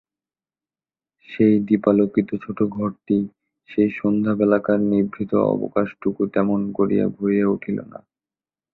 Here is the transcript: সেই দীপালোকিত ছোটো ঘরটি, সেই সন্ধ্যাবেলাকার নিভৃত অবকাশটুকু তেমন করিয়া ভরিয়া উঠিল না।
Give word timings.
সেই 1.29 1.53
দীপালোকিত 1.67 2.29
ছোটো 2.43 2.63
ঘরটি, 2.67 3.17
সেই 3.69 3.89
সন্ধ্যাবেলাকার 3.91 4.79
নিভৃত 4.91 5.31
অবকাশটুকু 5.53 6.21
তেমন 6.33 6.59
করিয়া 6.73 7.05
ভরিয়া 7.09 7.47
উঠিল 7.47 7.77
না। 7.83 7.99